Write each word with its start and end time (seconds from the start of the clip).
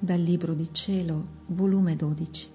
Dal 0.00 0.20
Libro 0.20 0.54
di 0.54 0.72
Cielo, 0.72 1.42
volume 1.46 1.96
12, 1.96 2.50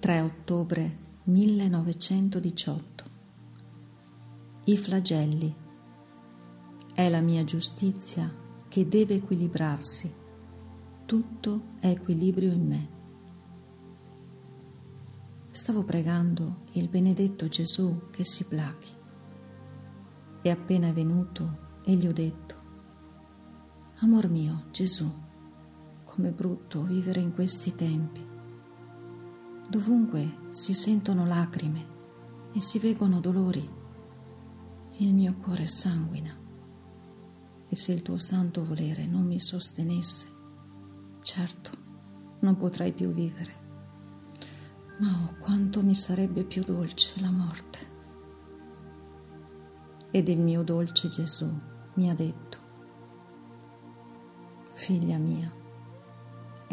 3 0.00 0.20
ottobre 0.20 0.98
1918. 1.22 3.04
I 4.64 4.76
flagelli. 4.76 5.54
È 6.92 7.08
la 7.08 7.20
mia 7.20 7.44
giustizia 7.44 8.28
che 8.66 8.88
deve 8.88 9.14
equilibrarsi. 9.14 10.12
Tutto 11.06 11.62
è 11.78 11.86
equilibrio 11.86 12.50
in 12.50 12.66
me. 12.66 12.88
Stavo 15.52 15.84
pregando 15.84 16.62
il 16.72 16.88
benedetto 16.88 17.46
Gesù 17.46 18.10
che 18.10 18.24
si 18.24 18.44
plachi. 18.46 18.90
E 20.42 20.50
appena 20.50 20.88
è 20.88 20.92
venuto 20.92 21.58
e 21.84 21.94
gli 21.94 22.08
ho 22.08 22.12
detto, 22.12 22.54
Amor 23.98 24.28
mio, 24.28 24.64
Gesù, 24.72 25.08
com'è 26.14 26.30
brutto 26.30 26.84
vivere 26.84 27.18
in 27.18 27.32
questi 27.32 27.74
tempi. 27.74 28.24
Dovunque 29.68 30.46
si 30.50 30.72
sentono 30.72 31.26
lacrime 31.26 31.86
e 32.52 32.60
si 32.60 32.78
vegono 32.78 33.18
dolori. 33.18 33.68
Il 34.98 35.12
mio 35.12 35.34
cuore 35.34 35.66
sanguina. 35.66 36.32
E 37.66 37.74
se 37.74 37.90
il 37.90 38.02
tuo 38.02 38.18
santo 38.18 38.64
volere 38.64 39.06
non 39.06 39.26
mi 39.26 39.40
sostenesse, 39.40 40.28
certo, 41.22 41.70
non 42.40 42.56
potrei 42.58 42.92
più 42.92 43.10
vivere. 43.10 43.62
Ma 44.98 45.08
oh, 45.08 45.34
quanto 45.40 45.82
mi 45.82 45.96
sarebbe 45.96 46.44
più 46.44 46.62
dolce 46.62 47.20
la 47.20 47.30
morte. 47.32 47.78
Ed 50.12 50.28
il 50.28 50.38
mio 50.38 50.62
dolce 50.62 51.08
Gesù 51.08 51.52
mi 51.94 52.08
ha 52.08 52.14
detto, 52.14 52.58
Figlia 54.74 55.18
mia, 55.18 55.62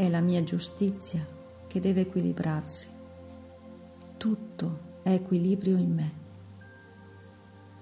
è 0.02 0.10
la 0.10 0.20
mia 0.20 0.42
giustizia 0.42 1.24
che 1.68 1.80
deve 1.80 2.02
equilibrarsi. 2.02 2.88
Tutto 4.18 4.80
è 5.04 5.12
equilibrio 5.12 5.78
in 5.78 5.94
me. 5.94 6.14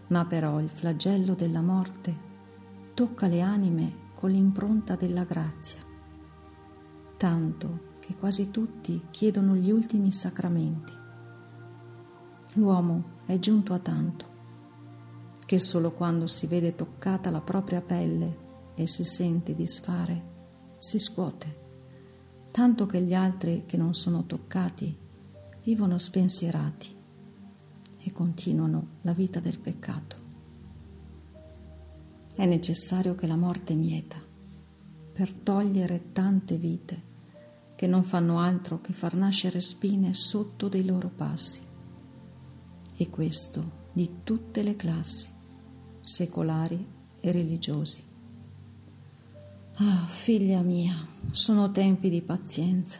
Ma 0.07 0.25
però 0.25 0.59
il 0.59 0.67
flagello 0.67 1.33
della 1.33 1.61
morte 1.61 2.13
tocca 2.93 3.27
le 3.27 3.39
anime 3.39 4.07
con 4.15 4.31
l'impronta 4.31 4.97
della 4.97 5.23
grazia, 5.23 5.79
tanto 7.15 7.95
che 7.99 8.17
quasi 8.17 8.51
tutti 8.51 9.05
chiedono 9.11 9.55
gli 9.55 9.71
ultimi 9.71 10.11
sacramenti. 10.11 10.91
L'uomo 12.55 13.21
è 13.27 13.39
giunto 13.39 13.71
a 13.71 13.79
tanto 13.79 14.25
che 15.45 15.57
solo 15.57 15.93
quando 15.93 16.27
si 16.27 16.47
vede 16.47 16.75
toccata 16.75 17.29
la 17.29 17.39
propria 17.39 17.79
pelle 17.79 18.73
e 18.75 18.87
si 18.87 19.05
sente 19.05 19.55
disfare, 19.55 20.75
si 20.79 20.99
scuote 20.99 21.67
tanto 22.51 22.85
che 22.85 23.01
gli 23.01 23.13
altri 23.13 23.63
che 23.65 23.77
non 23.77 23.93
sono 23.93 24.25
toccati 24.25 24.97
vivono 25.63 25.97
spensierati 25.97 26.95
e 27.97 28.11
continuano 28.11 28.97
la 29.01 29.13
vita 29.13 29.39
del 29.39 29.59
peccato. 29.59 30.27
È 32.33 32.45
necessario 32.45 33.15
che 33.15 33.27
la 33.27 33.35
morte 33.35 33.75
mieta 33.75 34.17
per 35.11 35.33
togliere 35.33 36.11
tante 36.11 36.57
vite 36.57 37.07
che 37.75 37.87
non 37.87 38.03
fanno 38.03 38.39
altro 38.39 38.81
che 38.81 38.93
far 38.93 39.15
nascere 39.15 39.61
spine 39.61 40.13
sotto 40.13 40.67
dei 40.67 40.85
loro 40.85 41.09
passi. 41.09 41.61
E 42.95 43.09
questo 43.09 43.87
di 43.93 44.21
tutte 44.23 44.63
le 44.63 44.75
classi, 44.75 45.29
secolari 46.01 46.85
e 47.19 47.31
religiosi. 47.31 48.08
Ah, 49.81 50.05
figlia 50.07 50.61
mia, 50.61 50.93
sono 51.31 51.71
tempi 51.71 52.09
di 52.09 52.21
pazienza, 52.21 52.99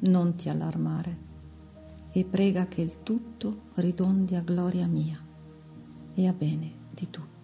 non 0.00 0.34
ti 0.34 0.50
allarmare 0.50 1.28
e 2.12 2.24
prega 2.24 2.68
che 2.68 2.82
il 2.82 3.02
tutto 3.02 3.70
ridondi 3.76 4.34
a 4.34 4.42
gloria 4.42 4.86
mia 4.86 5.18
e 6.12 6.26
a 6.28 6.32
bene 6.34 6.72
di 6.90 7.08
tutti. 7.08 7.39